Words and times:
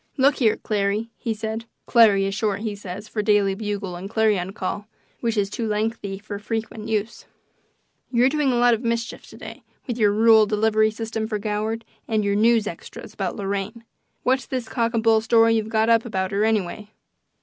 "Look 0.17 0.37
here, 0.37 0.57
Clarry," 0.57 1.09
he 1.15 1.31
said 1.35 1.65
("Clarry" 1.87 2.23
is 2.25 2.33
short, 2.33 2.61
he 2.61 2.73
says, 2.75 3.07
for 3.07 3.21
Daily 3.21 3.53
Bugle 3.53 3.95
and 3.95 4.09
Clarion 4.09 4.51
Call, 4.51 4.87
which 5.19 5.37
is 5.37 5.47
"too 5.47 5.67
lengthy 5.67 6.17
for 6.17 6.39
frequent 6.39 6.87
use"), 6.89 7.25
"you're 8.11 8.27
doing 8.27 8.51
a 8.51 8.55
lot 8.57 8.73
of 8.73 8.81
mischief 8.83 9.27
to 9.27 9.37
day 9.37 9.61
with 9.85 9.99
your 9.99 10.11
rural 10.11 10.47
delivery 10.47 10.89
system 10.89 11.27
for 11.27 11.37
Goward 11.37 11.85
and 12.07 12.23
your 12.25 12.33
news 12.33 12.65
extras 12.65 13.13
about 13.13 13.35
Lorraine. 13.35 13.83
What's 14.23 14.47
this 14.47 14.67
cock 14.67 14.95
and 14.95 15.03
bull 15.03 15.21
story 15.21 15.53
you've 15.53 15.69
got 15.69 15.87
up 15.87 16.03
about 16.03 16.31
her, 16.31 16.43
anyway?" 16.45 16.89